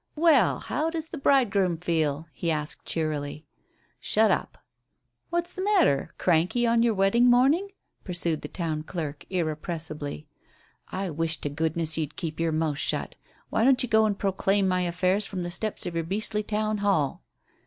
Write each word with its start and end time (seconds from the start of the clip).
"Well, 0.15 0.57
how 0.61 0.89
does 0.89 1.09
the 1.09 1.19
bridegroom 1.19 1.77
feel?" 1.77 2.25
he 2.33 2.49
asked 2.49 2.85
cheerily. 2.87 3.45
"Shut 3.99 4.31
up!" 4.31 4.57
"What's 5.29 5.53
the 5.53 5.61
matter? 5.61 6.15
Cranky 6.17 6.65
on 6.65 6.81
your 6.81 6.95
wedding 6.95 7.29
morning?" 7.29 7.69
pursued 8.03 8.41
the 8.41 8.47
town 8.47 8.81
clerk 8.81 9.27
irrepressibly. 9.29 10.27
"I 10.87 11.11
wish 11.11 11.37
to 11.41 11.49
goodness 11.49 11.99
you'd 11.99 12.15
keep 12.15 12.39
your 12.39 12.51
mouth 12.51 12.79
shut. 12.79 13.13
Why 13.51 13.63
don't 13.63 13.83
you 13.83 13.89
go 13.89 14.07
and 14.07 14.17
proclaim 14.17 14.67
my 14.67 14.81
affairs 14.81 15.27
from 15.27 15.43
the 15.43 15.51
steps 15.51 15.85
of 15.85 15.93
your 15.93 16.03
beastly 16.03 16.41
Town 16.41 16.79
Hall?" 16.79 17.21